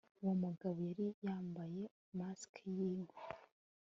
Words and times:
Uwo 0.21 0.33
mugabo 0.43 0.77
yari 0.89 1.05
yambaye 1.25 1.83
mask 2.17 2.53
yingwe 2.75 3.17